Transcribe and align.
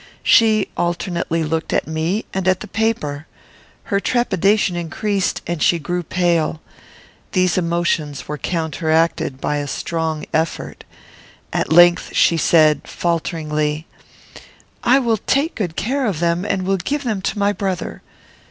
She 0.23 0.67
alternately 0.77 1.43
looked 1.43 1.71
at 1.71 1.85
me 1.85 2.25
and 2.33 2.47
at 2.47 2.61
the 2.61 2.67
paper. 2.67 3.27
Her 3.83 3.99
trepidation 3.99 4.75
increased, 4.75 5.43
and 5.45 5.61
she 5.61 5.77
grew 5.77 6.01
pale. 6.01 6.59
These 7.33 7.55
emotions 7.55 8.27
were 8.27 8.39
counteracted 8.39 9.39
by 9.39 9.57
a 9.57 9.67
strong 9.67 10.25
effort. 10.33 10.85
At 11.53 11.71
length 11.71 12.15
she 12.15 12.35
said, 12.35 12.87
falteringly, 12.87 13.85
"I 14.83 14.97
will 14.97 15.17
take 15.17 15.53
good 15.53 15.75
care 15.75 16.07
of 16.07 16.19
them, 16.19 16.45
and 16.45 16.63
will 16.63 16.77
give 16.77 17.03
them 17.03 17.21
to 17.21 17.37
my 17.37 17.53
brother." 17.53 18.01